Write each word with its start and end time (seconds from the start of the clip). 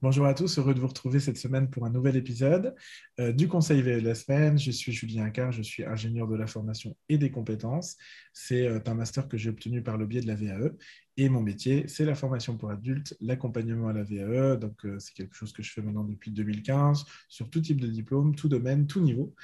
Bonjour 0.00 0.26
à 0.26 0.34
tous, 0.34 0.60
heureux 0.60 0.74
de 0.74 0.78
vous 0.78 0.86
retrouver 0.86 1.18
cette 1.18 1.38
semaine 1.38 1.68
pour 1.68 1.84
un 1.84 1.90
nouvel 1.90 2.14
épisode 2.14 2.76
euh, 3.18 3.32
du 3.32 3.48
Conseil 3.48 3.82
VE 3.82 4.00
de 4.00 4.06
la 4.06 4.14
semaine. 4.14 4.56
Je 4.56 4.70
suis 4.70 4.92
Julien 4.92 5.28
Car, 5.30 5.50
je 5.50 5.60
suis 5.60 5.84
ingénieur 5.84 6.28
de 6.28 6.36
la 6.36 6.46
formation 6.46 6.96
et 7.08 7.18
des 7.18 7.32
compétences. 7.32 7.96
C'est 8.32 8.68
euh, 8.68 8.78
un 8.86 8.94
master 8.94 9.26
que 9.26 9.36
j'ai 9.36 9.50
obtenu 9.50 9.82
par 9.82 9.96
le 9.96 10.06
biais 10.06 10.20
de 10.20 10.28
la 10.28 10.36
VAE 10.36 10.70
et 11.18 11.28
mon 11.28 11.42
métier, 11.42 11.86
c'est 11.88 12.04
la 12.04 12.14
formation 12.14 12.56
pour 12.56 12.70
adultes, 12.70 13.16
l'accompagnement 13.20 13.88
à 13.88 13.92
la 13.92 14.04
VAE. 14.04 14.56
Donc, 14.56 14.86
euh, 14.86 14.98
c'est 14.98 15.12
quelque 15.12 15.34
chose 15.34 15.52
que 15.52 15.62
je 15.62 15.70
fais 15.70 15.82
maintenant 15.82 16.04
depuis 16.04 16.30
2015 16.30 17.04
sur 17.28 17.50
tout 17.50 17.60
type 17.60 17.80
de 17.80 17.88
diplôme, 17.88 18.34
tout 18.34 18.48
domaine, 18.48 18.86
tout 18.86 19.00
niveau. 19.00 19.34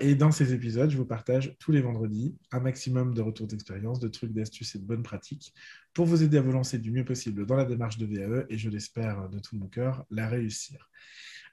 et 0.00 0.14
dans 0.14 0.30
ces 0.30 0.54
épisodes, 0.54 0.90
je 0.90 0.96
vous 0.96 1.04
partage 1.04 1.56
tous 1.58 1.72
les 1.72 1.80
vendredis 1.80 2.34
un 2.52 2.60
maximum 2.60 3.14
de 3.14 3.20
retours 3.20 3.46
d'expérience, 3.46 4.00
de 4.00 4.08
trucs, 4.08 4.32
d'astuces 4.32 4.74
et 4.76 4.78
de 4.78 4.84
bonnes 4.84 5.02
pratiques 5.02 5.52
pour 5.92 6.06
vous 6.06 6.22
aider 6.22 6.38
à 6.38 6.40
vous 6.40 6.52
lancer 6.52 6.78
du 6.78 6.90
mieux 6.90 7.04
possible 7.04 7.46
dans 7.46 7.56
la 7.56 7.64
démarche 7.64 7.98
de 7.98 8.06
VAE 8.06 8.46
et 8.48 8.56
je 8.56 8.70
l'espère 8.70 9.28
de 9.28 9.38
tout 9.38 9.56
mon 9.56 9.66
cœur 9.66 10.04
la 10.10 10.28
réussir. 10.28 10.88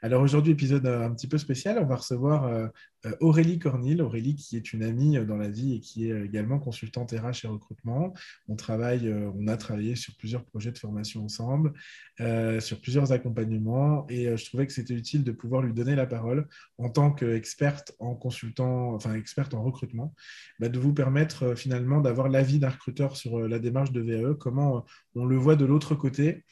Alors 0.01 0.21
aujourd'hui, 0.21 0.53
épisode 0.53 0.85
euh, 0.85 1.05
un 1.05 1.13
petit 1.13 1.27
peu 1.27 1.37
spécial, 1.37 1.77
on 1.77 1.85
va 1.85 1.97
recevoir 1.97 2.45
euh, 2.45 2.67
euh, 3.05 3.11
Aurélie 3.19 3.59
Cornille. 3.59 4.01
Aurélie 4.01 4.33
qui 4.33 4.55
est 4.55 4.71
une 4.71 4.81
amie 4.81 5.17
dans 5.25 5.35
la 5.35 5.49
vie 5.49 5.75
et 5.75 5.81
qui 5.81 6.09
est 6.09 6.23
également 6.23 6.57
consultante 6.57 7.11
RH 7.11 7.43
et 7.43 7.47
recrutement. 7.47 8.13
On 8.47 8.55
travaille, 8.55 9.13
on 9.35 9.47
a 9.47 9.57
travaillé 9.57 9.97
sur 9.97 10.15
plusieurs 10.15 10.45
projets 10.45 10.71
de 10.71 10.77
formation 10.77 11.25
ensemble, 11.25 11.73
sur 12.59 12.79
plusieurs 12.81 13.11
accompagnements 13.11 14.05
et 14.09 14.35
je 14.35 14.45
trouvais 14.45 14.67
que 14.67 14.73
c'était 14.73 14.93
utile 14.93 15.23
de 15.23 15.31
pouvoir 15.31 15.61
lui 15.61 15.73
donner 15.73 15.95
la 15.95 16.05
parole 16.05 16.47
en 16.77 16.89
tant 16.89 17.11
qu'experte 17.11 17.93
en 17.99 18.15
consultant, 18.15 18.93
enfin 18.93 19.13
experte 19.13 19.53
en 19.53 19.63
recrutement, 19.63 20.13
bah, 20.59 20.69
de 20.69 20.79
vous 20.79 20.93
permettre 20.93 21.55
finalement 21.55 22.01
d'avoir 22.01 22.29
l'avis 22.29 22.59
d'un 22.59 22.69
recruteur 22.69 23.15
sur 23.15 23.39
la 23.39 23.59
démarche 23.59 23.91
de 23.91 24.01
VAE, 24.01 24.35
comment 24.35 24.85
on 25.15 25.25
le 25.25 25.37
voit 25.37 25.55
de 25.55 25.65
l'autre 25.65 25.95
côté 25.95 26.43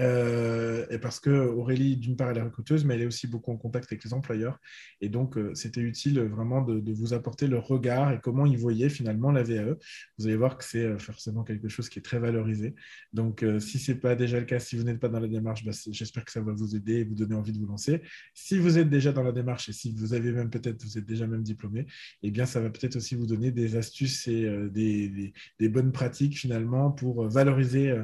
euh, 0.00 0.86
et 0.90 0.98
parce 0.98 1.20
que 1.20 1.30
Aurélie, 1.30 1.96
d'une 1.96 2.16
part, 2.16 2.30
elle 2.30 2.38
est 2.38 2.42
recruteuse, 2.42 2.84
mais 2.84 2.94
elle 2.94 3.02
est 3.02 3.06
aussi 3.06 3.26
beaucoup 3.26 3.52
en 3.52 3.56
contact 3.56 3.86
avec 3.90 4.02
les 4.02 4.14
employeurs. 4.14 4.58
Et 5.00 5.08
donc, 5.08 5.36
euh, 5.36 5.54
c'était 5.54 5.80
utile 5.80 6.20
vraiment 6.20 6.62
de, 6.62 6.90
vous 6.92 7.12
apporter 7.14 7.46
le 7.46 7.58
regard 7.58 8.12
et 8.12 8.20
comment 8.20 8.46
ils 8.46 8.58
voyaient 8.58 8.88
finalement 8.88 9.30
la 9.30 9.42
VAE. 9.42 9.76
Vous 10.18 10.26
allez 10.26 10.36
voir 10.36 10.58
que 10.58 10.64
c'est 10.64 10.84
euh, 10.84 10.98
forcément 10.98 11.44
quelque 11.44 11.68
chose 11.68 11.88
qui 11.88 11.98
est 11.98 12.02
très 12.02 12.18
valorisé. 12.18 12.74
Donc, 13.12 13.44
si 13.60 13.78
ce 13.78 13.92
n'est 13.92 13.98
pas 13.98 14.14
déjà 14.16 14.40
le 14.40 14.46
cas, 14.46 14.58
si 14.58 14.76
vous 14.76 14.82
n'êtes 14.84 14.98
pas 14.98 15.08
dans 15.08 15.20
la 15.20 15.28
démarche, 15.28 15.64
bah, 15.64 15.72
j'espère 15.90 16.24
que 16.24 16.32
ça 16.32 16.40
va 16.40 16.52
vous 16.52 16.74
aider 16.74 16.96
et 17.00 17.04
vous 17.04 17.14
donner 17.14 17.34
envie 17.34 17.52
de 17.52 17.58
vous 17.58 17.66
lancer. 17.66 18.02
Si 18.34 18.58
vous 18.58 18.78
êtes 18.78 18.88
déjà 18.88 19.12
dans 19.12 19.22
la 19.22 19.32
démarche 19.32 19.68
et 19.68 19.72
si 19.72 19.92
vous 19.92 20.14
avez 20.14 20.32
même 20.32 20.50
peut-être, 20.50 20.82
vous 20.82 20.98
êtes 20.98 21.06
déjà 21.06 21.26
même 21.26 21.42
diplômé, 21.42 21.86
eh 22.22 22.30
bien, 22.30 22.46
ça 22.46 22.60
va 22.60 22.70
peut-être 22.70 22.96
aussi 22.96 23.14
vous 23.14 23.26
donner 23.26 23.50
des 23.50 23.76
astuces 23.76 24.26
et 24.28 24.48
des, 24.70 25.68
bonnes 25.68 25.92
pratiques 25.92 26.38
finalement 26.38 26.90
pour 26.90 27.28
valoriser 27.28 27.94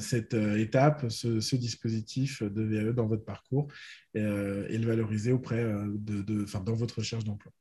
cette 0.00 0.34
étape, 0.34 1.08
ce, 1.08 1.56
dispositif 1.56 2.42
de 2.42 2.62
VAE 2.62 2.92
dans 2.92 3.06
votre 3.06 3.24
parcours 3.24 3.68
euh, 4.16 4.66
et, 4.68 4.78
le 4.78 4.86
valoriser 4.86 5.32
auprès 5.32 5.62
euh, 5.62 5.86
de, 5.88 6.44
dans 6.64 6.74
votre 6.74 6.98
recherche 6.98 7.24
d'emploi. 7.24 7.52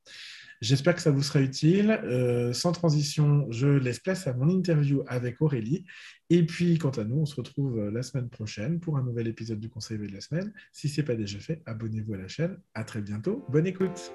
J'espère 0.62 0.96
que 0.96 1.02
ça 1.02 1.12
vous 1.12 1.22
sera 1.22 1.42
utile. 1.42 1.92
Euh, 2.04 2.52
sans 2.52 2.72
transition, 2.72 3.46
je 3.52 3.68
laisse 3.68 4.00
place 4.00 4.26
à 4.26 4.34
mon 4.34 4.50
interview 4.50 5.04
avec 5.08 5.42
Aurélie. 5.42 5.86
Et 6.30 6.46
puis, 6.46 6.78
quant 6.80 6.90
à 6.92 7.04
nous, 7.04 7.18
on 7.18 7.26
se 7.26 7.36
retrouve 7.36 7.90
la 7.90 8.02
semaine 8.02 8.30
prochaine 8.30 8.80
pour 8.80 8.98
un 8.98 9.04
nouvel 9.04 9.28
épisode 9.28 9.60
du 9.60 9.70
Conseil 9.70 10.00
de 10.00 10.08
la 10.08 10.22
semaine. 10.22 10.52
Si 10.72 10.90
ce 10.90 11.02
n'est 11.02 11.06
pas 11.06 11.16
déjà 11.16 11.40
fait, 11.40 11.62
abonnez-vous 11.66 12.16
à 12.16 12.18
la 12.18 12.28
chaîne. 12.28 12.58
À 12.74 12.84
très 12.84 13.02
bientôt. 13.02 13.46
Bonne 13.50 13.68
écoute. 13.68 14.12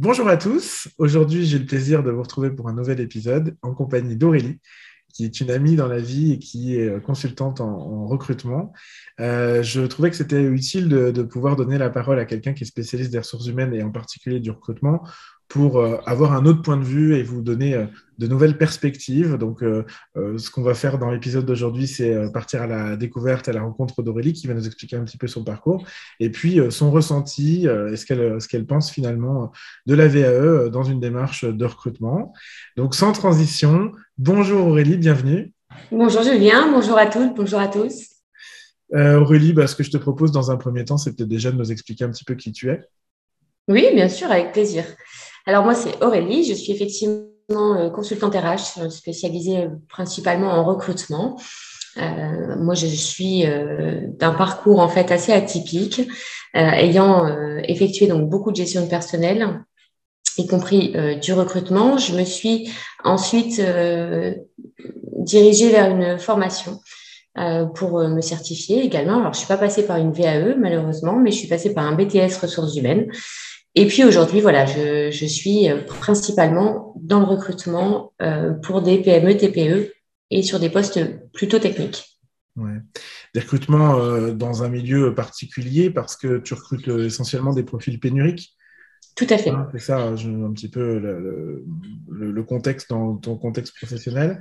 Bonjour 0.00 0.28
à 0.28 0.36
tous. 0.36 0.86
Aujourd'hui, 0.98 1.44
j'ai 1.44 1.58
le 1.58 1.66
plaisir 1.66 2.04
de 2.04 2.12
vous 2.12 2.22
retrouver 2.22 2.50
pour 2.50 2.68
un 2.68 2.72
nouvel 2.72 3.00
épisode 3.00 3.56
en 3.62 3.74
compagnie 3.74 4.14
d'Aurélie, 4.14 4.60
qui 5.12 5.24
est 5.24 5.40
une 5.40 5.50
amie 5.50 5.74
dans 5.74 5.88
la 5.88 5.98
vie 5.98 6.34
et 6.34 6.38
qui 6.38 6.76
est 6.76 7.02
consultante 7.02 7.60
en, 7.60 8.06
recrutement. 8.06 8.72
Euh, 9.18 9.60
je 9.64 9.80
trouvais 9.80 10.10
que 10.10 10.16
c'était 10.16 10.40
utile 10.40 10.88
de, 10.88 11.22
pouvoir 11.24 11.56
donner 11.56 11.78
la 11.78 11.90
parole 11.90 12.20
à 12.20 12.26
quelqu'un 12.26 12.52
qui 12.52 12.62
est 12.62 12.66
spécialiste 12.66 13.10
des 13.10 13.18
ressources 13.18 13.48
humaines 13.48 13.74
et 13.74 13.82
en 13.82 13.90
particulier 13.90 14.38
du 14.38 14.52
recrutement 14.52 15.02
pour 15.48 15.78
euh, 15.78 15.96
avoir 16.04 16.32
un 16.34 16.44
autre 16.44 16.60
point 16.60 16.76
de 16.76 16.84
vue 16.84 17.16
et 17.16 17.22
vous 17.22 17.40
donner 17.40 17.74
euh, 17.74 17.86
de 18.18 18.26
nouvelles 18.26 18.58
perspectives. 18.58 19.36
Donc, 19.38 19.62
euh, 19.62 19.84
ce 20.14 20.50
qu'on 20.50 20.62
va 20.62 20.74
faire 20.74 20.98
dans 20.98 21.10
l'épisode 21.10 21.46
d'aujourd'hui, 21.46 21.86
c'est 21.86 22.30
partir 22.32 22.62
à 22.62 22.66
la 22.66 22.96
découverte, 22.96 23.48
à 23.48 23.52
la 23.52 23.62
rencontre 23.62 24.02
d'Aurélie, 24.02 24.34
qui 24.34 24.46
va 24.46 24.54
nous 24.54 24.66
expliquer 24.66 24.96
un 24.96 25.04
petit 25.04 25.16
peu 25.16 25.26
son 25.26 25.44
parcours, 25.44 25.86
et 26.20 26.30
puis 26.30 26.60
son 26.70 26.90
ressenti, 26.90 27.66
et 27.66 27.96
ce 27.96 28.04
qu'elle 28.04 28.40
ce 28.40 28.48
qu'elle 28.48 28.66
pense 28.66 28.90
finalement 28.90 29.52
de 29.86 29.94
la 29.94 30.08
VAE 30.08 30.68
dans 30.68 30.82
une 30.82 30.98
démarche 30.98 31.44
de 31.44 31.64
recrutement. 31.64 32.32
Donc, 32.76 32.96
sans 32.96 33.12
transition, 33.12 33.92
bonjour 34.18 34.66
Aurélie, 34.66 34.96
bienvenue. 34.96 35.52
Bonjour 35.92 36.24
Julien, 36.24 36.72
bonjour 36.72 36.98
à 36.98 37.06
toutes, 37.06 37.36
bonjour 37.36 37.60
à 37.60 37.68
tous. 37.68 38.16
Aurélie, 38.92 39.52
bah, 39.52 39.68
ce 39.68 39.76
que 39.76 39.84
je 39.84 39.92
te 39.92 39.96
propose 39.96 40.32
dans 40.32 40.50
un 40.50 40.56
premier 40.56 40.84
temps, 40.84 40.98
c'est 40.98 41.14
peut-être 41.14 41.28
déjà 41.28 41.52
de 41.52 41.56
nous 41.56 41.70
expliquer 41.70 42.02
un 42.02 42.10
petit 42.10 42.24
peu 42.24 42.34
qui 42.34 42.50
tu 42.50 42.68
es. 42.68 42.80
Oui, 43.68 43.86
bien 43.94 44.08
sûr, 44.08 44.28
avec 44.32 44.52
plaisir. 44.52 44.84
Alors 45.48 45.64
moi, 45.64 45.74
c'est 45.74 46.04
Aurélie, 46.04 46.44
je 46.44 46.52
suis 46.52 46.72
effectivement 46.72 47.24
euh, 47.50 47.88
consultante 47.88 48.34
RH 48.34 48.82
euh, 48.82 48.90
spécialisée 48.90 49.62
euh, 49.62 49.68
principalement 49.88 50.50
en 50.50 50.62
recrutement. 50.62 51.40
moi, 51.96 52.74
je 52.74 52.86
suis 52.86 53.44
d'un 54.20 54.34
parcours 54.34 54.78
en 54.78 54.88
fait 54.88 55.10
assez 55.10 55.32
atypique, 55.32 56.02
ayant 56.54 57.26
effectué 57.64 58.06
donc 58.06 58.28
beaucoup 58.28 58.52
de 58.52 58.56
gestion 58.56 58.84
de 58.84 58.88
personnel, 58.88 59.64
y 60.36 60.46
compris 60.46 60.94
du 61.20 61.32
recrutement. 61.32 61.98
Je 61.98 62.14
me 62.14 62.24
suis 62.24 62.70
ensuite 63.02 63.60
dirigée 65.16 65.70
vers 65.70 65.90
une 65.90 66.20
formation 66.20 66.78
pour 67.74 67.98
me 67.98 68.20
certifier 68.20 68.84
également. 68.84 69.18
Alors, 69.18 69.32
je 69.32 69.38
suis 69.40 69.48
pas 69.48 69.56
passée 69.56 69.84
par 69.84 69.96
une 69.96 70.12
VAE 70.12 70.54
malheureusement, 70.56 71.16
mais 71.16 71.32
je 71.32 71.38
suis 71.38 71.48
passée 71.48 71.74
par 71.74 71.84
un 71.84 71.96
BTS 71.96 72.38
ressources 72.40 72.76
humaines 72.76 73.08
et 73.74 73.86
puis 73.86 74.04
aujourd'hui, 74.04 74.40
voilà, 74.40 74.66
je, 74.66 75.26
suis 75.26 75.70
euh, 75.70 75.82
principalement 75.84 76.94
dans 77.00 77.20
le 77.20 77.26
recrutement 77.26 78.12
euh, 78.22 78.52
pour 78.54 78.82
des 78.82 78.98
PME, 79.02 79.36
TPE 79.36 79.92
et 80.30 80.42
sur 80.42 80.58
des 80.58 80.70
postes 80.70 81.00
plutôt 81.32 81.58
techniques. 81.58 82.18
Ouais. 82.56 82.80
Des 83.34 83.40
recrutements 83.40 83.98
euh, 83.98 84.32
dans 84.32 84.62
un 84.62 84.68
milieu 84.68 85.14
particulier 85.14 85.90
parce 85.90 86.16
que 86.16 86.38
tu 86.38 86.54
recrutes 86.54 86.88
essentiellement 86.88 87.52
des 87.52 87.62
profils 87.62 88.00
pénuriques? 88.00 88.57
Tout 89.18 89.26
à 89.30 89.36
fait. 89.36 89.50
c'est 89.72 89.80
ça, 89.80 89.98
un 89.98 90.52
petit 90.52 90.68
peu 90.68 91.00
le, 91.00 92.42
contexte 92.44 92.90
dans 92.90 93.16
ton 93.16 93.36
contexte 93.36 93.74
professionnel. 93.76 94.40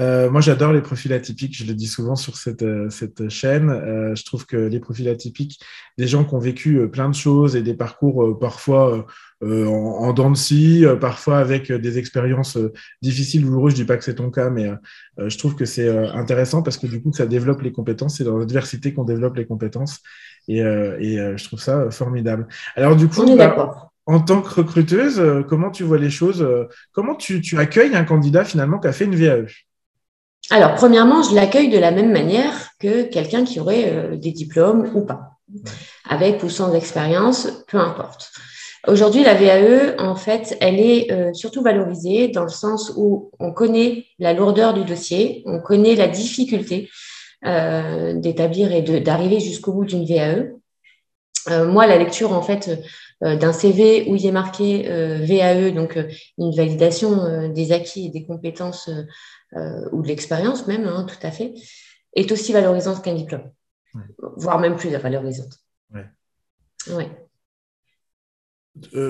Euh, 0.00 0.28
moi, 0.28 0.40
j'adore 0.40 0.72
les 0.72 0.82
profils 0.82 1.12
atypiques. 1.12 1.56
Je 1.56 1.64
le 1.64 1.74
dis 1.74 1.86
souvent 1.86 2.16
sur 2.16 2.36
cette, 2.36 2.62
euh, 2.62 2.90
cette 2.90 3.28
chaîne. 3.28 3.70
Euh, 3.70 4.16
je 4.16 4.24
trouve 4.24 4.44
que 4.44 4.56
les 4.56 4.80
profils 4.80 5.08
atypiques, 5.08 5.60
des 5.96 6.08
gens 6.08 6.24
qui 6.24 6.34
ont 6.34 6.40
vécu 6.40 6.88
plein 6.88 7.08
de 7.08 7.14
choses 7.14 7.54
et 7.54 7.62
des 7.62 7.74
parcours 7.74 8.36
parfois 8.40 9.06
en, 9.42 9.46
en 9.46 10.12
dents 10.12 10.32
de 10.32 10.36
scie, 10.36 10.84
parfois 11.00 11.38
avec 11.38 11.70
des 11.70 11.98
expériences 11.98 12.58
difficiles, 13.02 13.42
douloureuses. 13.42 13.74
Je 13.74 13.76
dis 13.76 13.84
pas 13.84 13.96
que 13.96 14.04
c'est 14.04 14.16
ton 14.16 14.32
cas, 14.32 14.50
mais 14.50 14.72
je 15.18 15.38
trouve 15.38 15.54
que 15.54 15.66
c'est 15.66 15.88
intéressant 15.88 16.64
parce 16.64 16.78
que 16.78 16.88
du 16.88 17.00
coup, 17.00 17.12
ça 17.12 17.26
développe 17.26 17.62
les 17.62 17.70
compétences. 17.70 18.16
C'est 18.16 18.24
dans 18.24 18.38
l'adversité 18.38 18.92
qu'on 18.92 19.04
développe 19.04 19.36
les 19.36 19.46
compétences. 19.46 20.00
Et, 20.48 20.58
et 20.58 21.36
je 21.36 21.44
trouve 21.44 21.60
ça 21.60 21.92
formidable. 21.92 22.48
Alors, 22.74 22.96
du 22.96 23.06
coup, 23.06 23.22
On 23.22 23.32
est 23.32 23.36
d'accord 23.36 23.92
en 24.06 24.20
tant 24.20 24.40
que 24.40 24.54
recruteuse, 24.54 25.18
euh, 25.18 25.42
comment 25.42 25.70
tu 25.70 25.82
vois 25.82 25.98
les 25.98 26.10
choses 26.10 26.40
euh, 26.40 26.68
Comment 26.92 27.16
tu, 27.16 27.42
accueilles 27.58 27.96
un 27.96 28.04
candidat 28.04 28.44
finalement 28.44 28.78
qui 28.78 28.86
a 28.86 28.92
fait 28.92 29.04
une 29.04 29.16
VAE 29.16 29.46
Alors, 30.50 30.74
premièrement, 30.74 31.22
je 31.22 31.34
l'accueille 31.34 31.68
de 31.68 31.78
la 31.78 31.90
même 31.90 32.12
manière 32.12 32.70
que 32.78 33.02
quelqu'un 33.02 33.44
qui 33.44 33.58
aurait 33.58 33.92
euh, 33.92 34.16
des 34.16 34.30
diplômes 34.30 34.90
ou 34.94 35.04
pas, 35.04 35.32
avec 36.08 36.42
ou 36.44 36.48
sans 36.48 36.72
expérience, 36.74 37.48
peu 37.66 37.78
importe. 37.78 38.30
Aujourd'hui, 38.86 39.24
la 39.24 39.34
VAE, 39.34 39.96
en 39.98 40.14
fait, 40.14 40.56
elle 40.60 40.78
est 40.78 41.34
surtout 41.34 41.60
valorisée 41.60 42.28
dans 42.28 42.44
le 42.44 42.48
sens 42.48 42.92
où 42.96 43.32
on 43.40 43.50
connaît 43.50 44.04
la 44.20 44.32
lourdeur 44.32 44.74
du 44.74 44.84
dossier, 44.84 45.42
on 45.44 45.58
connaît 45.58 45.96
la 45.96 46.06
difficulté 46.06 46.88
d'établir 47.42 48.70
et 48.70 48.82
d'arriver 48.82 49.40
jusqu'au 49.40 49.72
bout 49.72 49.86
d'une 49.86 50.06
VAE. 50.06 50.52
Moi, 51.48 51.86
la 51.86 51.98
lecture, 51.98 52.32
en 52.32 52.42
fait, 52.42 52.70
euh, 53.24 53.34
d'un 53.34 53.54
CV 53.54 54.04
où 54.08 54.16
il 54.16 54.26
est 54.26 54.32
marqué 54.32 54.90
euh, 54.90 55.24
VAE, 55.24 55.70
donc 55.70 55.96
euh, 55.96 56.06
une 56.36 56.54
validation 56.54 57.48
des 57.48 57.72
acquis 57.72 58.06
et 58.06 58.10
des 58.10 58.26
compétences 58.26 58.90
ou 59.92 60.02
de 60.02 60.08
l'expérience 60.08 60.66
même, 60.66 60.86
hein, 60.86 61.06
tout 61.08 61.26
à 61.26 61.30
fait, 61.30 61.54
est 62.14 62.30
aussi 62.30 62.52
valorisante 62.52 63.02
qu'un 63.02 63.14
diplôme, 63.14 63.50
voire 64.36 64.58
même 64.58 64.76
plus 64.76 64.90
valorisante. 64.90 65.58
Ouais. 66.88 67.10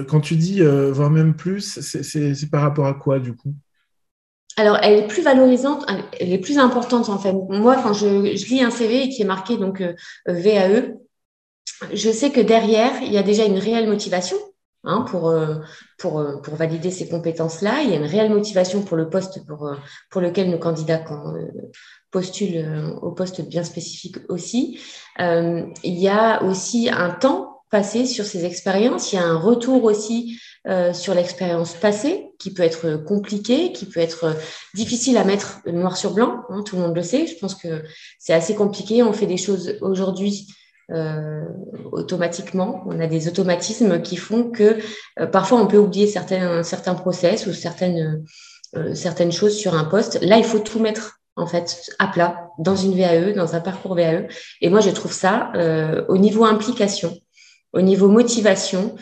quand 0.06 0.20
tu 0.20 0.36
dis 0.36 0.62
voire 0.62 1.10
même 1.10 1.34
plus, 1.34 1.80
c'est 1.80 2.50
par 2.50 2.62
rapport 2.62 2.86
à 2.86 2.94
quoi 2.94 3.18
du 3.18 3.34
coup? 3.34 3.54
Alors, 4.56 4.78
elle 4.82 5.00
est 5.00 5.06
plus 5.08 5.22
valorisante, 5.22 5.84
elle 6.20 6.32
est 6.32 6.38
plus 6.38 6.58
importante 6.58 7.08
en 7.08 7.18
fait. 7.18 7.32
Moi, 7.32 7.76
quand 7.82 7.92
je, 7.92 8.22
lis 8.48 8.62
un 8.62 8.70
CV 8.70 9.08
qui 9.08 9.22
est 9.22 9.26
marqué 9.26 9.56
donc 9.56 9.82
VAE, 10.26 10.94
je 11.92 12.10
sais 12.10 12.30
que 12.30 12.40
derrière, 12.40 13.02
il 13.02 13.12
y 13.12 13.18
a 13.18 13.22
déjà 13.22 13.44
une 13.44 13.58
réelle 13.58 13.88
motivation 13.88 14.36
hein, 14.84 15.04
pour, 15.08 15.28
euh, 15.28 15.56
pour, 15.98 16.18
euh, 16.18 16.36
pour 16.38 16.54
valider 16.54 16.90
ces 16.90 17.08
compétences-là. 17.08 17.82
Il 17.82 17.90
y 17.90 17.92
a 17.92 17.96
une 17.96 18.04
réelle 18.04 18.30
motivation 18.30 18.82
pour 18.82 18.96
le 18.96 19.08
poste 19.08 19.46
pour, 19.46 19.66
euh, 19.66 19.74
pour 20.10 20.20
lequel 20.20 20.50
nos 20.50 20.58
candidats 20.58 21.04
postulent 22.10 22.96
au 23.02 23.12
poste 23.12 23.42
bien 23.42 23.64
spécifique 23.64 24.16
aussi. 24.28 24.80
il 25.18 25.74
y 25.98 26.08
a 26.08 26.42
aussi 26.42 26.88
un 26.88 27.10
temps 27.10 27.62
passé 27.70 28.06
sur 28.06 28.24
ces 28.24 28.44
expériences. 28.44 29.12
Il 29.12 29.16
y 29.16 29.18
a 29.18 29.24
un 29.24 29.38
retour 29.38 29.84
aussi 29.84 30.40
sur 30.94 31.14
l'expérience 31.14 31.74
passée 31.74 32.30
qui 32.38 32.52
peut 32.52 32.62
être 32.62 32.96
compliqué, 32.96 33.72
qui 33.72 33.86
peut 33.86 34.00
être 34.00 34.34
difficile 34.74 35.18
à 35.18 35.24
mettre 35.24 35.60
noir 35.66 35.96
sur 35.96 36.12
blanc. 36.14 36.42
Hein, 36.48 36.62
tout 36.64 36.76
le 36.76 36.82
monde 36.82 36.96
le 36.96 37.02
sait. 37.02 37.26
Je 37.26 37.36
pense 37.38 37.54
que 37.54 37.82
c'est 38.18 38.32
assez 38.32 38.54
compliqué. 38.54 39.02
On 39.02 39.12
fait 39.12 39.26
des 39.26 39.36
choses 39.36 39.76
aujourd'hui 39.82 40.46
euh, 40.92 41.42
automatiquement. 41.90 42.84
On 42.86 43.00
a 43.00 43.08
des 43.08 43.26
automatismes 43.26 44.00
qui 44.02 44.16
font 44.16 44.50
que 44.50 44.78
euh, 45.18 45.26
parfois 45.26 45.60
on 45.60 45.66
peut 45.66 45.78
oublier 45.78 46.06
certains, 46.06 46.62
certains 46.62 46.94
process 46.94 47.48
ou 47.48 47.52
certaines, 47.52 48.24
euh, 48.76 48.94
certaines 48.94 49.32
choses 49.32 49.56
sur 49.56 49.74
un 49.74 49.82
poste. 49.82 50.22
Là, 50.22 50.38
il 50.38 50.44
faut 50.44 50.60
tout 50.60 50.78
mettre 50.78 51.18
en 51.34 51.48
fait 51.48 51.90
à 51.98 52.06
plat 52.06 52.50
dans 52.60 52.76
une 52.76 52.96
VAE, 52.96 53.32
dans 53.32 53.56
un 53.56 53.60
parcours 53.60 53.96
VAE. 53.96 54.28
Et 54.60 54.68
moi, 54.68 54.78
je 54.78 54.90
trouve 54.90 55.12
ça 55.12 55.50
au 56.08 56.18
niveau 56.18 56.44
implication, 56.44 57.18
au 57.72 57.82
niveau 57.82 58.08
motivation, 58.08 58.94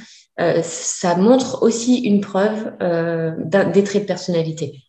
ça 0.62 1.14
montre 1.16 1.62
aussi 1.62 1.98
une 1.98 2.20
preuve 2.20 2.72
des 3.70 3.84
traits 3.84 4.02
de 4.02 4.06
personnalité. 4.08 4.82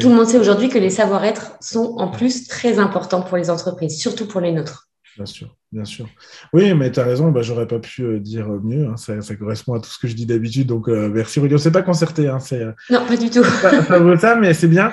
Tout 0.00 0.08
le 0.08 0.14
monde 0.16 0.26
sait 0.26 0.38
aujourd'hui 0.38 0.68
que 0.68 0.78
les 0.78 0.90
savoir-être 0.90 1.56
sont 1.60 1.94
en 1.98 2.08
plus 2.08 2.48
très 2.48 2.80
importants 2.80 3.22
pour 3.22 3.36
les 3.36 3.50
entreprises, 3.50 4.00
surtout 4.00 4.26
pour 4.26 4.40
les 4.40 4.50
nôtres. 4.50 4.85
Bien 5.16 5.24
sûr, 5.24 5.48
bien 5.72 5.84
sûr. 5.86 6.06
Oui, 6.52 6.74
mais 6.74 6.92
tu 6.92 7.00
as 7.00 7.04
raison, 7.04 7.30
bah, 7.30 7.40
j'aurais 7.40 7.66
pas 7.66 7.78
pu 7.78 8.02
euh, 8.02 8.20
dire 8.20 8.48
mieux. 8.48 8.86
Hein. 8.86 8.96
ça, 8.98 9.36
correspond 9.36 9.72
à 9.72 9.80
tout 9.80 9.88
ce 9.88 9.98
que 9.98 10.08
je 10.08 10.14
dis 10.14 10.26
d'habitude. 10.26 10.66
Donc, 10.66 10.88
euh, 10.88 11.08
merci 11.08 11.38
Aurélien. 11.38 11.56
C'est 11.56 11.70
pas 11.70 11.82
concerté. 11.82 12.28
Hein, 12.28 12.38
euh, 12.52 12.72
non, 12.90 13.06
pas 13.06 13.16
du 13.16 13.30
tout. 13.30 13.42
Pas, 13.62 14.18
ça, 14.18 14.36
mais 14.36 14.52
c'est 14.52 14.68
bien. 14.68 14.92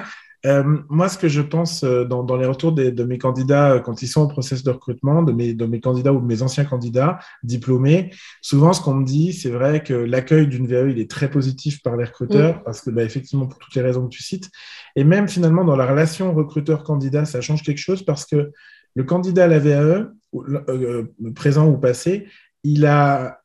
moi, 0.89 1.09
ce 1.09 1.17
que 1.17 1.27
je 1.27 1.41
pense 1.41 1.83
dans, 1.83 2.37
les 2.37 2.45
retours 2.45 2.71
de 2.71 3.03
mes 3.03 3.17
candidats 3.17 3.81
quand 3.83 4.01
ils 4.01 4.07
sont 4.07 4.21
au 4.21 4.27
process 4.27 4.63
de 4.63 4.71
recrutement, 4.71 5.23
de 5.23 5.33
mes, 5.33 5.53
de 5.53 5.65
mes 5.65 5.81
candidats 5.81 6.13
ou 6.13 6.21
de 6.21 6.25
mes 6.25 6.41
anciens 6.41 6.63
candidats 6.63 7.19
diplômés, 7.43 8.11
souvent 8.41 8.71
ce 8.71 8.81
qu'on 8.81 8.93
me 8.93 9.05
dit, 9.05 9.33
c'est 9.33 9.49
vrai 9.49 9.83
que 9.83 9.93
l'accueil 9.93 10.47
d'une 10.47 10.67
VAE, 10.67 10.89
il 10.91 10.99
est 10.99 11.09
très 11.09 11.29
positif 11.29 11.81
par 11.81 11.97
les 11.97 12.05
recruteurs, 12.05 12.63
parce 12.63 12.79
que 12.79 12.91
bah, 12.91 13.03
effectivement, 13.03 13.47
pour 13.47 13.59
toutes 13.59 13.75
les 13.75 13.81
raisons 13.81 14.03
que 14.05 14.15
tu 14.15 14.23
cites, 14.23 14.49
et 14.95 15.03
même 15.03 15.27
finalement 15.27 15.65
dans 15.65 15.75
la 15.75 15.85
relation 15.85 16.33
recruteur-candidat, 16.33 17.25
ça 17.25 17.41
change 17.41 17.61
quelque 17.61 17.81
chose 17.81 18.03
parce 18.03 18.25
que 18.25 18.51
le 18.95 19.03
candidat 19.03 19.45
à 19.45 19.47
la 19.47 19.59
VAE, 19.59 20.11
euh, 20.35 21.03
présent 21.35 21.67
ou 21.67 21.77
passé, 21.77 22.27
il 22.63 22.85
a 22.85 23.39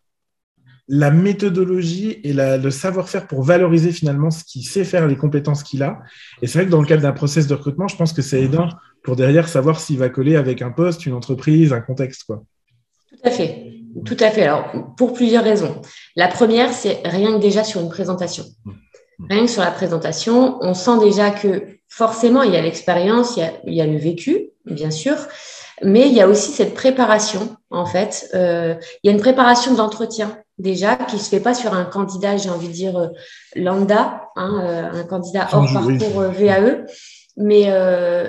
la 0.88 1.10
méthodologie 1.10 2.18
et 2.24 2.32
le 2.32 2.70
savoir-faire 2.70 3.26
pour 3.26 3.42
valoriser 3.42 3.92
finalement 3.92 4.30
ce 4.30 4.42
qu'il 4.42 4.64
sait 4.64 4.84
faire, 4.84 5.06
les 5.06 5.16
compétences 5.16 5.62
qu'il 5.62 5.82
a. 5.82 6.00
Et 6.40 6.46
c'est 6.46 6.58
vrai 6.58 6.66
que 6.66 6.70
dans 6.70 6.80
le 6.80 6.86
cadre 6.86 7.02
d'un 7.02 7.12
process 7.12 7.46
de 7.46 7.54
recrutement, 7.54 7.88
je 7.88 7.96
pense 7.96 8.14
que 8.14 8.22
c'est 8.22 8.42
aidant 8.42 8.70
pour 9.02 9.14
derrière 9.14 9.48
savoir 9.48 9.80
s'il 9.80 9.98
va 9.98 10.08
coller 10.08 10.36
avec 10.36 10.62
un 10.62 10.70
poste, 10.70 11.04
une 11.04 11.12
entreprise, 11.12 11.74
un 11.74 11.80
contexte. 11.80 12.24
Quoi. 12.24 12.42
Tout 13.10 13.18
à 13.22 13.30
fait. 13.30 13.66
Tout 14.04 14.16
à 14.20 14.30
fait. 14.30 14.44
Alors, 14.44 14.94
pour 14.96 15.12
plusieurs 15.12 15.44
raisons. 15.44 15.82
La 16.16 16.28
première, 16.28 16.72
c'est 16.72 17.02
rien 17.04 17.36
que 17.36 17.42
déjà 17.42 17.64
sur 17.64 17.80
une 17.80 17.88
présentation. 17.90 18.44
Rien 19.28 19.44
que 19.44 19.50
sur 19.50 19.62
la 19.62 19.72
présentation, 19.72 20.58
on 20.62 20.74
sent 20.74 21.00
déjà 21.00 21.30
que 21.30 21.64
forcément, 21.88 22.42
il 22.42 22.52
y 22.52 22.56
a 22.56 22.62
l'expérience, 22.62 23.36
il, 23.66 23.74
y 23.74 23.80
a 23.80 23.86
le 23.86 23.98
vécu, 23.98 24.50
bien 24.70 24.90
sûr, 24.90 25.16
mais 25.82 26.08
il 26.08 26.14
y 26.14 26.20
a 26.20 26.28
aussi 26.28 26.52
cette 26.52 26.74
préparation, 26.74 27.56
en 27.70 27.86
fait. 27.86 28.30
Euh, 28.34 28.74
il 29.02 29.08
y 29.08 29.10
a 29.10 29.12
une 29.12 29.20
préparation 29.20 29.74
d'entretien 29.74 30.36
déjà 30.58 30.96
qui 30.96 31.18
se 31.18 31.28
fait 31.28 31.40
pas 31.40 31.54
sur 31.54 31.74
un 31.74 31.84
candidat, 31.84 32.36
j'ai 32.36 32.50
envie 32.50 32.68
de 32.68 32.72
dire 32.72 32.98
euh, 32.98 33.08
lambda, 33.54 34.22
hein, 34.36 34.60
euh, 34.62 35.00
un 35.00 35.04
candidat 35.04 35.48
hors 35.52 35.72
parcours 35.72 36.22
VAE. 36.22 36.84
Mais, 37.40 37.72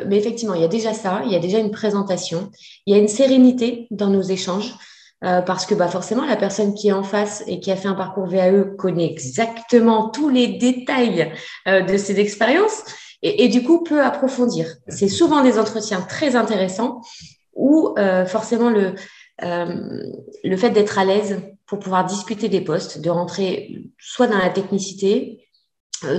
mais 0.06 0.18
effectivement, 0.18 0.54
il 0.54 0.62
y 0.62 0.66
a 0.66 0.68
déjà 0.68 0.94
ça, 0.94 1.24
il 1.26 1.32
y 1.32 1.36
a 1.36 1.40
déjà 1.40 1.58
une 1.58 1.72
présentation, 1.72 2.52
il 2.86 2.94
y 2.94 2.96
a 2.96 3.02
une 3.02 3.08
sérénité 3.08 3.88
dans 3.90 4.06
nos 4.06 4.22
échanges. 4.22 4.76
parce 5.22 5.66
que 5.66 5.74
bah, 5.74 5.88
forcément, 5.88 6.26
la 6.26 6.36
personne 6.36 6.76
qui 6.76 6.90
est 6.90 6.92
en 6.92 7.02
face 7.02 7.44
et 7.48 7.60
qui 7.60 7.72
a 7.72 7.76
fait 7.76 7.88
un 7.88 7.96
parcours 7.96 8.28
VAE 8.28 8.76
connaît 8.78 9.10
exactement 9.10 10.10
tous 10.10 10.30
les 10.30 10.60
détails 10.60 11.34
de 11.66 11.98
ses 11.98 12.20
expériences 12.20 12.84
et, 13.22 13.48
du 13.50 13.64
coup 13.64 13.84
peut 13.84 14.02
approfondir. 14.02 14.76
C'est 14.88 15.08
souvent 15.08 15.44
des 15.44 15.60
entretiens 15.60 16.02
très 16.02 16.36
intéressants 16.36 17.02
où 17.54 17.94
euh, 17.98 18.26
forcément 18.26 18.70
le, 18.70 18.96
euh, 19.44 20.04
le 20.44 20.58
fait 20.58 20.70
d'être 20.70 20.98
à 20.98 21.06
l'aise 21.06 21.42
pour 21.66 21.80
pouvoir 21.80 22.06
discuter 22.06 22.50
des 22.50 22.62
postes, 22.62 23.02
de 23.02 23.10
rentrer 23.10 23.92
soit 23.98 24.28
dans 24.28 24.38
la 24.38 24.50
technicité, 24.50 25.49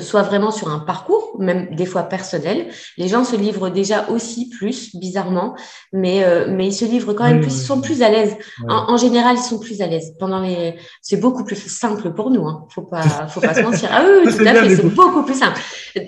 soit 0.00 0.22
vraiment 0.22 0.50
sur 0.50 0.68
un 0.68 0.78
parcours, 0.78 1.36
même 1.38 1.74
des 1.74 1.86
fois 1.86 2.02
personnel. 2.02 2.68
Les 2.98 3.08
gens 3.08 3.24
se 3.24 3.36
livrent 3.36 3.70
déjà 3.70 4.08
aussi 4.08 4.48
plus, 4.48 4.94
bizarrement, 4.96 5.56
mais, 5.92 6.24
euh, 6.24 6.46
mais 6.50 6.66
ils 6.66 6.72
se 6.72 6.84
livrent 6.84 7.14
quand 7.14 7.24
même 7.24 7.40
plus, 7.40 7.54
ils 7.54 7.66
sont 7.66 7.80
plus 7.80 8.02
à 8.02 8.10
l'aise. 8.10 8.36
En, 8.68 8.96
général, 8.96 9.36
ils 9.36 9.42
sont 9.42 9.58
plus 9.58 9.80
à 9.80 9.86
l'aise. 9.86 10.14
Pendant 10.18 10.40
les, 10.40 10.76
c'est 11.00 11.18
beaucoup 11.18 11.44
plus 11.44 11.56
simple 11.56 12.12
pour 12.12 12.30
nous. 12.30 12.46
Hein. 12.46 12.66
Faut 12.74 12.82
pas, 12.82 13.02
faut 13.28 13.40
pas 13.40 13.54
se 13.54 13.62
mentir. 13.62 13.88
Ah 13.92 14.04
oui, 14.04 14.30
tout 14.30 14.44
à 14.44 14.54
fait, 14.54 14.76
c'est 14.76 14.94
beaucoup 14.94 15.22
plus 15.22 15.38
simple. 15.38 15.58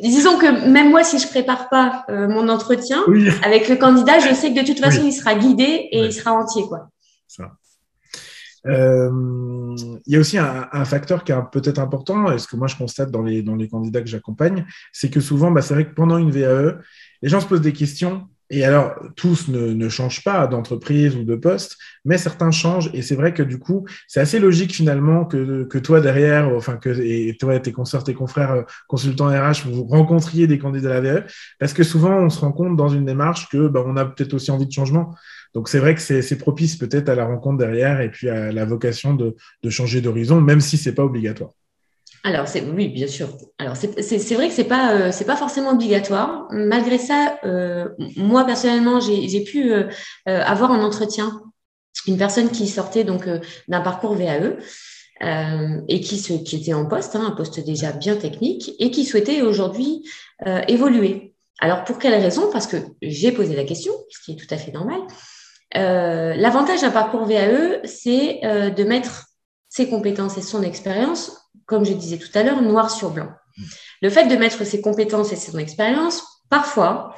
Disons 0.03 0.39
que 0.39 0.69
même 0.69 0.91
moi, 0.91 1.03
si 1.03 1.19
je 1.19 1.29
prépare 1.29 1.69
pas 1.69 2.05
euh, 2.11 2.29
mon 2.29 2.49
entretien 2.49 3.03
avec 3.45 3.69
le 3.69 3.77
candidat, 3.77 4.19
je 4.19 4.35
sais 4.35 4.53
que 4.53 4.61
de 4.61 4.67
toute 4.67 4.81
façon, 4.81 5.03
il 5.05 5.13
sera 5.13 5.35
guidé 5.35 5.89
et 5.91 6.05
il 6.05 6.13
sera 6.13 6.33
entier, 6.33 6.65
quoi. 6.69 6.89
Ça. 7.27 7.45
Euh, 8.67 9.11
il 10.07 10.13
y 10.13 10.17
a 10.17 10.21
aussi 10.21 10.39
un, 10.39 10.85
facteur 10.85 11.25
qui 11.25 11.33
est 11.33 11.37
peut-être 11.51 11.79
important, 11.79 12.31
et 12.33 12.39
ce 12.39 12.47
que 12.47 12.57
moi 12.57 12.67
je 12.67 12.77
constate 12.77 13.11
dans 13.11 13.23
les, 13.23 13.45
candidats 13.69 14.01
que 14.01 14.09
j'accompagne, 14.09 14.67
c'est 14.93 15.11
que 15.11 15.21
souvent, 15.21 15.51
bah, 15.51 15.63
c'est 15.63 15.75
vrai 15.75 15.87
que 15.87 15.95
pendant 15.95 16.19
une 16.19 16.31
VAE, 16.31 16.79
les 17.23 17.29
gens 17.29 17.41
se 17.41 17.47
posent 17.47 17.61
des 17.61 17.73
questions 17.73 18.29
et 18.53 18.65
alors, 18.65 18.95
tous 19.17 19.49
ne, 19.49 19.89
changent 19.89 20.23
pas 20.23 20.47
d'entreprise 20.47 21.17
ou 21.17 21.25
de 21.25 21.37
poste, 21.37 21.79
mais 22.05 22.19
certains 22.19 22.51
changent. 22.51 22.91
Et 22.93 23.01
c'est 23.01 23.15
vrai 23.15 23.33
que 23.33 23.43
du 23.43 23.59
coup, 23.59 23.87
c'est 24.07 24.21
assez 24.21 24.39
logique 24.39 24.75
finalement 24.75 25.25
que, 25.25 25.65
que 25.65 25.79
toi 25.79 26.03
derrière, 26.03 26.49
enfin 26.55 26.77
que 26.77 26.91
et 26.91 27.35
toi, 27.41 27.59
tes 27.61 27.73
consoeurs, 27.73 28.05
tes 28.05 28.13
confrères 28.13 28.53
euh, 28.53 28.63
consultants 28.89 29.29
RH, 29.29 29.67
vous 29.67 29.85
rencontriez 29.85 30.47
des 30.47 30.59
candidats 30.59 30.91
à 30.91 31.01
la 31.01 31.01
VAE, 31.01 31.25
parce 31.59 31.73
que 31.73 31.83
souvent, 31.83 32.15
on 32.19 32.29
se 32.29 32.41
rend 32.41 32.53
compte 32.53 32.77
dans 32.77 32.89
une 32.89 33.07
démarche 33.07 33.49
que 33.49 33.69
bah, 33.69 33.83
on 33.87 33.97
a 33.97 34.05
peut-être 34.05 34.35
aussi 34.35 34.51
envie 34.51 34.67
de 34.67 34.73
changement. 34.73 35.15
Donc 35.55 35.69
c'est 35.71 35.79
vrai 35.79 35.95
que 35.95 36.01
c'est 36.01 36.39
propice 36.39 36.77
peut-être 36.77 37.09
à 37.09 37.15
la 37.15 37.25
rencontre 37.25 37.59
derrière 37.59 38.01
et 38.03 38.11
puis 38.11 38.29
à 38.29 38.53
la 38.53 38.65
vocation 38.67 39.15
de, 39.15 39.35
changer 39.71 40.03
d'horizon, 40.03 40.41
même 40.43 40.61
si 40.61 40.77
c'est 40.77 40.95
pas 40.95 41.05
obligatoire. 41.05 41.53
Alors 42.25 42.47
c'est 42.47 42.63
oui, 42.63 42.89
bien 42.89 43.09
sûr. 43.09 43.29
Alors 43.59 43.77
c'est 43.77 44.35
vrai 44.35 44.49
que 44.49 44.55
c'est 44.55 44.65
pas 44.65 44.95
euh, 44.95 45.25
pas 45.27 45.37
forcément 45.37 45.71
obligatoire. 45.71 46.47
Malgré 46.51 46.99
ça, 46.99 47.39
euh, 47.45 47.89
moi 48.17 48.45
personnellement, 48.45 49.01
j'ai 49.01 49.43
pu 49.43 49.73
euh, 49.73 49.89
avoir 50.27 50.71
en 50.71 50.81
entretien 50.83 51.43
une 52.07 52.17
personne 52.17 52.51
qui 52.51 52.69
sortait 52.69 53.05
donc 53.05 53.29
d'un 53.69 53.81
parcours 53.81 54.15
VAE. 54.15 54.57
et 55.89 56.01
qui, 56.01 56.19
se, 56.19 56.33
qui 56.33 56.57
était 56.57 56.75
en 56.75 56.87
poste, 56.87 57.15
hein, 57.17 57.25
un 57.27 57.31
poste 57.31 57.61
déjà 57.65 57.93
bien 57.93 58.17
technique, 58.17 58.73
et 58.81 58.91
qui 58.91 59.05
souhaitait 59.05 59.43
aujourd'hui 59.43 60.03
évoluer. 60.67 61.35
Alors 61.61 61.85
pour 61.85 61.99
quelle 61.99 62.21
raison? 62.21 62.51
Parce 62.51 62.67
que 62.67 62.77
j'ai 63.03 63.31
posé 63.31 63.55
la 63.55 63.65
question, 63.65 63.93
ce 64.11 64.21
qui 64.25 64.33
est 64.33 64.37
tout 64.37 64.53
à 64.53 64.57
fait 64.57 64.73
normal. 64.73 65.01
L'avantage 65.75 66.81
d'un 66.81 66.91
parcours 66.91 67.27
VAE, 67.27 67.81
c'est 67.85 68.41
de 68.43 68.85
mettre 68.85 69.27
ses 69.69 69.89
compétences 69.89 70.39
et 70.39 70.43
son 70.43 70.63
expérience, 70.63 71.42
comme 71.67 71.85
je 71.85 71.93
disais 71.93 72.19
tout 72.19 72.31
à 72.35 72.43
l'heure, 72.43 72.63
noir 72.63 72.91
sur 72.91 73.11
blanc. 73.11 73.31
Le 74.01 74.11
fait 74.11 74.27
de 74.27 74.37
mettre 74.37 74.65
ses 74.65 74.81
compétences 74.81 75.33
et 75.33 75.37
son 75.37 75.59
expérience, 75.59 76.23
parfois, 76.49 77.15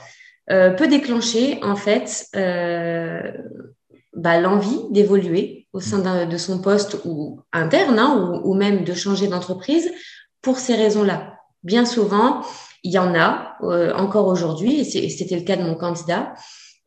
euh, 0.50 0.70
peut 0.70 0.88
déclencher 0.88 1.58
en 1.62 1.76
fait 1.76 2.28
bah, 4.14 4.38
l'envie 4.40 4.80
d'évoluer 4.90 5.66
au 5.72 5.80
sein 5.80 6.26
de 6.26 6.36
son 6.36 6.60
poste 6.60 6.98
ou 7.04 7.40
interne 7.52 7.98
hein, 7.98 8.40
ou, 8.44 8.50
ou, 8.50 8.54
même 8.54 8.84
de 8.84 8.94
changer 8.94 9.26
d'entreprise 9.26 9.90
pour 10.42 10.58
ces 10.58 10.74
raisons-là. 10.74 11.38
Bien 11.62 11.86
souvent, 11.86 12.42
il 12.82 12.92
y 12.92 12.98
en 12.98 13.14
a 13.14 13.56
encore 13.96 14.26
aujourd'hui, 14.26 14.80
et 14.80 15.08
c'était 15.08 15.36
le 15.36 15.42
cas 15.42 15.56
de 15.56 15.62
mon 15.62 15.74
candidat, 15.74 16.34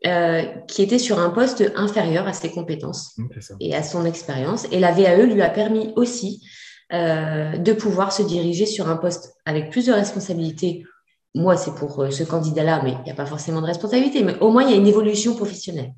euh, 0.06 0.44
qui 0.68 0.84
était 0.84 1.00
sur 1.00 1.18
un 1.18 1.32
poste 1.32 1.64
inférieur 1.76 2.28
à 2.28 2.34
ses 2.34 2.52
compétences 2.52 3.18
et 3.60 3.74
à 3.74 3.82
son 3.82 4.06
expérience. 4.06 4.68
Et 4.72 4.80
la 4.80 4.92
VAE 4.92 5.26
lui 5.26 5.42
a 5.42 5.50
permis 5.50 5.92
aussi 5.96 6.48
euh, 6.94 7.58
de 7.58 7.74
pouvoir 7.74 8.14
se 8.14 8.24
diriger 8.24 8.66
sur 8.66 8.88
un 8.88 8.96
poste 8.96 9.36
avec 9.46 9.72
plus 9.72 9.88
de 9.88 9.92
responsabilités. 9.92 10.86
Moi, 11.36 11.58
c'est 11.58 11.76
pour 11.76 12.02
euh, 12.02 12.12
ce 12.12 12.24
candidat-là, 12.24 12.82
mais 12.82 12.92
il 12.92 13.04
n'y 13.04 13.12
a 13.12 13.14
pas 13.14 13.26
forcément 13.26 13.60
de 13.60 13.66
responsabilité, 13.66 14.24
mais 14.24 14.40
au 14.40 14.52
moins, 14.52 14.64
il 14.64 14.72
y 14.72 14.74
a 14.74 14.78
une 14.78 14.88
évolution 14.88 15.36
professionnelle. 15.36 15.94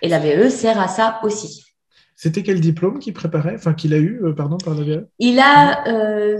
Et 0.00 0.08
la 0.08 0.18
VAE 0.18 0.48
sert 0.48 0.80
à 0.80 0.88
ça 0.88 1.20
aussi. 1.24 1.66
C'était 2.16 2.42
quel 2.42 2.58
diplôme 2.60 3.00
qu'il 3.00 3.12
préparait, 3.12 3.54
enfin 3.54 3.74
qu'il 3.74 3.92
a 3.92 3.98
eu, 3.98 4.20
euh, 4.24 4.34
pardon, 4.34 4.56
par 4.56 4.74
la 4.74 4.82
VAE 4.82 5.04
Il 5.18 5.38
a 5.40 5.84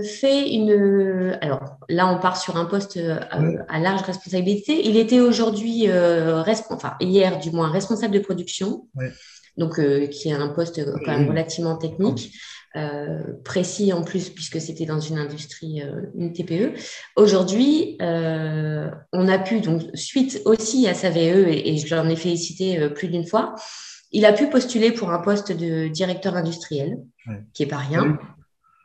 fait 0.03 0.49
une. 0.49 1.37
Alors 1.41 1.77
là, 1.87 2.07
on 2.07 2.19
part 2.19 2.37
sur 2.37 2.57
un 2.57 2.65
poste 2.65 2.99
à 2.99 3.79
large 3.79 4.01
responsabilité. 4.01 4.87
Il 4.87 4.97
était 4.97 5.19
aujourd'hui, 5.19 5.87
enfin 6.71 6.93
hier 6.99 7.37
du 7.37 7.51
moins, 7.51 7.69
responsable 7.69 8.15
de 8.15 8.19
production. 8.19 8.87
Donc, 9.57 9.79
qui 10.09 10.29
est 10.29 10.33
un 10.33 10.47
poste 10.47 10.83
quand 11.05 11.11
même 11.11 11.29
relativement 11.29 11.75
technique. 11.75 12.33
Euh, 12.77 13.19
précis 13.43 13.91
en 13.91 14.01
plus, 14.01 14.29
puisque 14.29 14.61
c'était 14.61 14.85
dans 14.85 15.01
une 15.01 15.17
industrie, 15.17 15.81
euh, 15.81 16.03
une 16.15 16.31
TPE. 16.31 16.73
Aujourd'hui, 17.17 17.97
euh, 18.01 18.89
on 19.11 19.27
a 19.27 19.39
pu, 19.39 19.59
donc, 19.59 19.81
suite 19.93 20.41
aussi 20.45 20.87
à 20.87 20.93
sa 20.93 21.09
VE, 21.09 21.49
et, 21.49 21.75
je 21.75 21.93
l'en 21.93 22.07
ai 22.07 22.15
félicité 22.15 22.87
plus 22.89 23.09
d'une 23.09 23.27
fois, 23.27 23.55
il 24.13 24.25
a 24.25 24.31
pu 24.31 24.47
postuler 24.47 24.93
pour 24.93 25.11
un 25.11 25.19
poste 25.19 25.51
de 25.51 25.89
directeur 25.89 26.37
industriel, 26.37 26.97
qui 27.53 27.63
est 27.63 27.67
pas 27.67 27.77
rien. 27.77 28.17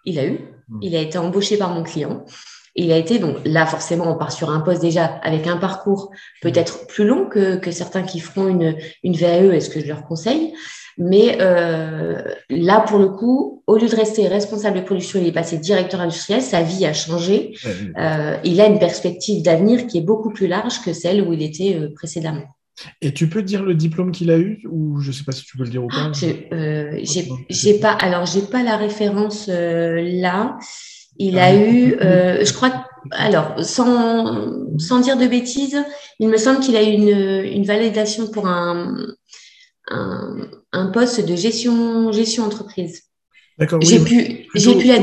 Il 0.05 0.19
a 0.19 0.27
eu. 0.27 0.41
Hmm. 0.69 0.79
Il 0.83 0.97
a 0.97 1.01
été 1.01 1.17
embauché 1.19 1.57
par 1.57 1.73
mon 1.73 1.85
client. 1.85 2.25
Il 2.77 2.93
a 2.93 2.97
été, 2.97 3.19
donc 3.19 3.37
là, 3.45 3.67
forcément, 3.67 4.11
on 4.11 4.17
part 4.17 4.33
sur 4.33 4.51
un 4.51 4.61
poste 4.61 4.83
déjà 4.83 5.05
avec 5.23 5.47
un 5.47 5.57
parcours 5.57 6.11
peut-être 6.43 6.87
plus 6.87 7.07
long 7.07 7.27
que, 7.27 7.57
que 7.57 7.71
certains 7.71 8.03
qui 8.03 8.21
feront 8.21 8.49
une, 8.49 8.77
une 9.03 9.17
VAE, 9.17 9.55
est-ce 9.55 9.71
que 9.71 9.81
je 9.81 9.87
leur 9.87 10.05
conseille 10.05 10.53
mais 10.99 11.39
euh, 11.41 12.23
là, 12.49 12.81
pour 12.81 12.99
le 12.99 13.09
coup, 13.09 13.63
au 13.67 13.77
lieu 13.77 13.89
de 13.89 13.95
rester 13.95 14.27
responsable 14.29 14.79
de 14.79 14.83
production, 14.83 15.21
il 15.21 15.27
est 15.27 15.33
passé 15.33 15.59
directeur 15.59 16.01
industriel. 16.01 16.41
Sa 16.41 16.63
vie 16.63 16.87
a 16.87 16.95
changé. 16.95 17.53
Euh, 17.99 18.37
il 18.45 18.61
a 18.61 18.67
une 18.67 18.79
perspective 18.79 19.43
d'avenir 19.43 19.87
qui 19.87 19.99
est 19.99 20.03
beaucoup 20.03 20.31
plus 20.31 20.47
large 20.47 20.83
que 20.83 20.93
celle 20.93 21.21
où 21.21 21.33
il 21.33 21.43
était 21.43 21.77
euh, 21.79 21.93
précédemment. 21.95 22.45
Et 23.01 23.13
tu 23.13 23.29
peux 23.29 23.43
dire 23.43 23.63
le 23.63 23.75
diplôme 23.75 24.11
qu'il 24.13 24.31
a 24.31 24.39
eu 24.39 24.63
ou 24.71 25.01
je 25.01 25.09
ne 25.09 25.13
sais 25.13 25.25
pas 25.25 25.33
si 25.33 25.45
tu 25.45 25.57
peux 25.57 25.65
le 25.65 25.71
dire 25.71 25.85
ou 25.85 25.89
pas? 25.89 26.13
Euh, 26.53 27.01
j'ai 27.49 27.75
pas. 27.79 27.93
Alors 27.93 28.27
j'ai 28.27 28.43
pas 28.43 28.63
la 28.63 28.77
référence 28.77 29.49
là. 29.49 30.59
Il 31.19 31.39
a 31.39 31.55
eu, 31.55 31.97
euh, 32.01 32.45
je 32.45 32.53
crois, 32.53 32.87
alors 33.13 33.65
sans, 33.65 34.53
sans 34.79 35.01
dire 35.01 35.17
de 35.17 35.27
bêtises, 35.27 35.83
il 36.19 36.29
me 36.29 36.37
semble 36.37 36.61
qu'il 36.61 36.77
a 36.77 36.83
eu 36.83 36.93
une, 36.93 37.45
une 37.45 37.65
validation 37.65 38.29
pour 38.29 38.47
un, 38.47 38.97
un, 39.89 40.87
poste 40.93 41.27
de 41.27 41.37
gestion, 41.37 42.13
gestion 42.13 42.45
entreprise. 42.45 43.03
D'accord. 43.59 43.81
J'ai 43.83 44.01
pu, 44.01 44.47
j'ai 44.55 44.75
pu 44.77 44.87
la 44.87 44.99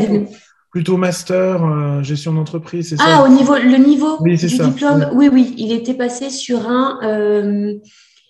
Plutôt 0.71 0.97
master, 0.97 1.63
euh, 1.63 2.01
gestion 2.01 2.33
d'entreprise, 2.33 2.89
c'est 2.89 2.97
ça 2.97 3.03
Ah, 3.05 3.23
au 3.23 3.27
niveau, 3.27 3.55
le 3.55 3.77
niveau 3.77 4.17
du 4.23 4.35
diplôme, 4.35 5.07
oui. 5.13 5.29
oui, 5.31 5.53
il 5.55 5.71
était 5.71 5.93
passé 5.93 6.31
sur 6.31 6.67
un 6.67 6.97
euh, 7.03 7.75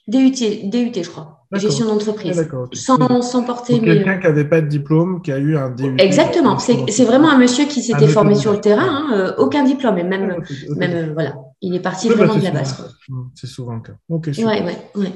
DUT, 0.09 0.69
DUT, 0.69 0.91
je 0.93 1.09
crois. 1.09 1.42
Gestion 1.59 1.85
d'entreprise. 1.85 2.47
sans, 2.73 3.21
sans, 3.21 3.43
porter. 3.43 3.79
Quelqu'un 3.79 4.17
qui 4.17 4.27
n'avait 4.27 4.45
pas 4.45 4.61
de 4.61 4.67
diplôme, 4.67 5.21
qui 5.21 5.31
a 5.31 5.37
eu 5.37 5.55
un 5.57 5.69
DUT. 5.69 5.95
Exactement. 5.97 6.57
C'est 6.59 7.05
vraiment 7.05 7.29
un 7.29 7.37
monsieur 7.37 7.65
qui 7.65 7.81
s'était 7.81 8.07
formé 8.07 8.35
sur 8.35 8.51
le 8.51 8.61
terrain, 8.61 8.87
hein, 8.87 9.07
euh, 9.13 9.33
aucun 9.37 9.63
diplôme, 9.63 9.97
et 9.97 10.03
même, 10.03 10.43
même 10.75 11.13
voilà. 11.13 11.35
Il 11.61 11.73
est 11.75 11.79
parti 11.79 12.09
bah, 12.09 12.15
vraiment 12.15 12.35
de 12.35 12.43
la 12.43 12.51
base. 12.51 12.97
C'est 13.35 13.47
souvent 13.47 13.75
le 13.75 13.81
cas. 13.81 13.93
Ok. 14.09 14.29
Ouais, 14.37 14.43
ouais, 14.43 14.77
ouais. 14.95 15.11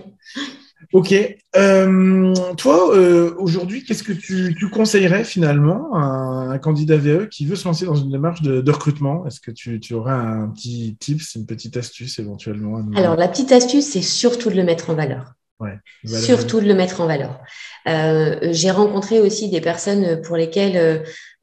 Ok. 0.93 1.13
Euh, 1.55 2.33
toi, 2.55 2.95
euh, 2.95 3.33
aujourd'hui, 3.37 3.83
qu'est-ce 3.83 4.03
que 4.03 4.13
tu, 4.13 4.55
conseillerais 4.71 5.23
finalement 5.23 5.93
à 5.93 5.99
un, 5.99 6.57
candidat 6.59 6.97
VE 6.97 7.27
qui 7.29 7.45
veut 7.45 7.55
se 7.55 7.67
lancer 7.67 7.85
dans 7.85 7.95
une 7.95 8.11
démarche 8.11 8.41
de, 8.41 8.71
recrutement? 8.71 9.25
Est-ce 9.25 9.41
que 9.41 9.51
tu, 9.51 9.93
aurais 9.93 10.13
un 10.13 10.49
petit 10.49 10.95
tips, 10.99 11.35
une 11.35 11.45
petite 11.45 11.77
astuce 11.77 12.19
éventuellement 12.19 12.81
Alors, 12.95 13.15
la 13.15 13.27
petite 13.27 13.51
astuce, 13.51 13.85
c'est 13.85 14.01
surtout 14.01 14.49
de 14.49 14.55
le 14.55 14.63
mettre 14.63 14.89
en 14.89 14.95
valeur. 14.95 15.33
Ouais, 15.59 15.79
surtout 16.05 16.59
de 16.59 16.67
le 16.67 16.75
mettre 16.75 17.01
en 17.01 17.07
valeur. 17.07 17.39
Euh, 17.87 18.37
j'ai 18.51 18.69
rencontré 18.69 19.19
aussi 19.19 19.49
des 19.49 19.59
personnes 19.59 20.21
pour 20.21 20.37
lesquelles 20.37 20.77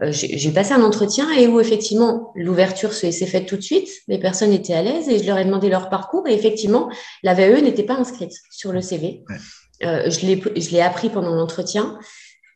euh, 0.00 0.12
j'ai 0.12 0.52
passé 0.52 0.72
un 0.72 0.82
entretien 0.82 1.32
et 1.32 1.48
où 1.48 1.58
effectivement 1.58 2.32
l'ouverture 2.36 2.92
s'est 2.92 3.10
faite 3.12 3.46
tout 3.46 3.56
de 3.56 3.62
suite, 3.62 3.88
les 4.06 4.18
personnes 4.18 4.52
étaient 4.52 4.74
à 4.74 4.82
l'aise 4.82 5.08
et 5.08 5.18
je 5.18 5.26
leur 5.26 5.38
ai 5.38 5.44
demandé 5.44 5.68
leur 5.68 5.90
parcours 5.90 6.28
et 6.28 6.34
effectivement 6.34 6.90
la 7.24 7.34
VE 7.34 7.60
n'était 7.60 7.82
pas 7.82 7.94
inscrite 7.94 8.34
sur 8.52 8.72
le 8.72 8.80
CV. 8.80 9.24
Euh, 9.84 10.08
je 10.10 10.70
l'ai 10.70 10.80
appris 10.80 11.10
pendant 11.10 11.34
l'entretien, 11.34 11.98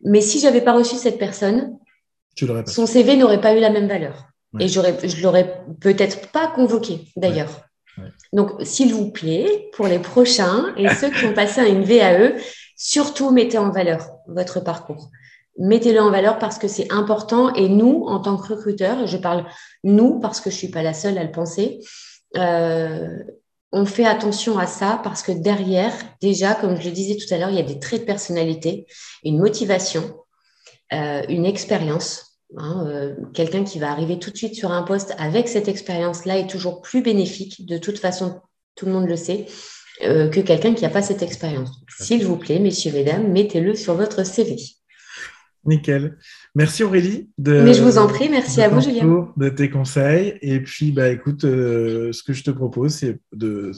mais 0.04 0.20
si 0.20 0.38
j'avais 0.38 0.60
pas 0.60 0.74
reçu 0.74 0.94
cette 0.94 1.18
personne, 1.18 1.76
son 2.66 2.86
CV 2.86 3.16
n'aurait 3.16 3.40
pas 3.40 3.56
eu 3.56 3.60
la 3.60 3.70
même 3.70 3.88
valeur. 3.88 4.28
Et 4.60 4.68
j'aurais 4.68 4.96
je 5.02 5.22
l'aurais 5.22 5.60
peut-être 5.80 6.30
pas 6.30 6.46
convoqué 6.46 7.00
d'ailleurs. 7.16 7.67
Donc, 8.32 8.52
s'il 8.62 8.92
vous 8.94 9.10
plaît, 9.10 9.70
pour 9.72 9.86
les 9.86 9.98
prochains 9.98 10.74
et 10.76 10.88
ceux 11.00 11.10
qui 11.10 11.24
ont 11.24 11.34
passé 11.34 11.60
à 11.60 11.68
une 11.68 11.84
VAE, 11.84 12.36
surtout 12.76 13.30
mettez 13.30 13.58
en 13.58 13.70
valeur 13.70 14.10
votre 14.26 14.60
parcours 14.60 15.10
mettez-le 15.58 16.00
en 16.00 16.10
valeur 16.10 16.38
parce 16.38 16.58
que 16.58 16.68
c'est 16.68 16.90
important. 16.92 17.52
Et 17.54 17.68
nous, 17.68 18.04
en 18.06 18.20
tant 18.20 18.36
que 18.36 18.54
recruteurs, 18.54 19.06
je 19.06 19.16
parle 19.16 19.44
nous 19.84 20.20
parce 20.20 20.40
que 20.40 20.50
je 20.50 20.56
suis 20.56 20.68
pas 20.68 20.82
la 20.82 20.94
seule 20.94 21.18
à 21.18 21.24
le 21.24 21.32
penser, 21.32 21.80
euh, 22.36 23.18
on 23.72 23.84
fait 23.84 24.06
attention 24.06 24.58
à 24.58 24.66
ça 24.66 25.00
parce 25.04 25.22
que 25.22 25.32
derrière, 25.32 25.92
déjà, 26.22 26.54
comme 26.54 26.80
je 26.80 26.88
le 26.88 26.94
disais 26.94 27.16
tout 27.16 27.32
à 27.34 27.38
l'heure, 27.38 27.50
il 27.50 27.56
y 27.56 27.60
a 27.60 27.64
des 27.64 27.78
traits 27.78 28.02
de 28.02 28.06
personnalité, 28.06 28.86
une 29.24 29.38
motivation, 29.38 30.24
euh, 30.92 31.22
une 31.28 31.44
expérience. 31.44 32.27
Hein, 32.56 32.86
euh, 32.88 33.14
quelqu'un 33.34 33.64
qui 33.64 33.78
va 33.78 33.90
arriver 33.90 34.18
tout 34.18 34.30
de 34.30 34.36
suite 34.36 34.54
sur 34.54 34.72
un 34.72 34.82
poste 34.82 35.14
avec 35.18 35.48
cette 35.48 35.68
expérience-là 35.68 36.38
est 36.38 36.48
toujours 36.48 36.80
plus 36.80 37.02
bénéfique, 37.02 37.66
de 37.66 37.76
toute 37.76 37.98
façon, 37.98 38.40
tout 38.74 38.86
le 38.86 38.92
monde 38.92 39.06
le 39.06 39.16
sait, 39.16 39.46
que 40.00 40.40
quelqu'un 40.40 40.74
qui 40.74 40.84
n'a 40.84 40.90
pas 40.90 41.02
cette 41.02 41.22
expérience. 41.22 41.70
S'il 41.98 42.24
vous 42.24 42.36
plaît, 42.36 42.60
messieurs, 42.60 42.92
mesdames, 42.92 43.32
mettez-le 43.32 43.74
sur 43.74 43.94
votre 43.94 44.24
CV. 44.24 44.56
Nickel. 45.68 46.16
Merci 46.54 46.82
Aurélie. 46.82 47.30
De, 47.38 47.62
Mais 47.62 47.74
je 47.74 47.82
vous 47.82 47.98
en 47.98 48.08
prie, 48.08 48.28
merci 48.28 48.60
à 48.62 48.68
vous 48.68 48.80
Julien. 48.80 49.28
De 49.36 49.48
tes 49.48 49.70
conseils. 49.70 50.38
Et 50.42 50.60
puis, 50.60 50.90
bah, 50.90 51.08
écoute, 51.08 51.44
euh, 51.44 52.12
ce 52.12 52.22
que 52.22 52.32
je 52.32 52.42
te 52.42 52.50
propose, 52.50 52.94
c'est 52.94 53.20
de. 53.32 53.70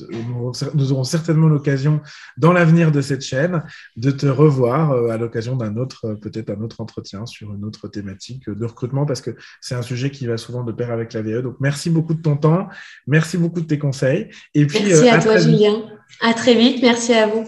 Nous 0.74 0.92
aurons 0.92 1.04
certainement 1.04 1.48
l'occasion, 1.48 2.00
dans 2.38 2.52
l'avenir 2.52 2.92
de 2.92 3.00
cette 3.00 3.22
chaîne, 3.22 3.62
de 3.96 4.10
te 4.10 4.26
revoir 4.26 4.92
euh, 4.92 5.08
à 5.08 5.18
l'occasion 5.18 5.56
d'un 5.56 5.76
autre, 5.76 6.14
peut-être 6.22 6.50
un 6.50 6.62
autre 6.62 6.80
entretien 6.80 7.26
sur 7.26 7.52
une 7.52 7.64
autre 7.64 7.88
thématique 7.88 8.48
de 8.48 8.64
recrutement, 8.64 9.04
parce 9.04 9.20
que 9.20 9.32
c'est 9.60 9.74
un 9.74 9.82
sujet 9.82 10.10
qui 10.10 10.26
va 10.26 10.36
souvent 10.36 10.64
de 10.64 10.72
pair 10.72 10.90
avec 10.90 11.12
la 11.12 11.22
VE. 11.22 11.42
Donc, 11.42 11.56
merci 11.60 11.90
beaucoup 11.90 12.14
de 12.14 12.22
ton 12.22 12.36
temps. 12.36 12.68
Merci 13.06 13.36
beaucoup 13.36 13.60
de 13.60 13.66
tes 13.66 13.78
conseils. 13.78 14.28
Et 14.54 14.66
puis, 14.66 14.82
merci 14.84 15.08
euh, 15.08 15.12
à, 15.12 15.18
toi, 15.18 15.36
Julien. 15.38 15.82
À 16.20 16.34
très 16.34 16.54
vite. 16.54 16.82
Merci 16.82 17.14
à 17.14 17.26
vous. 17.26 17.44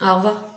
Au 0.00 0.16
revoir. 0.16 0.55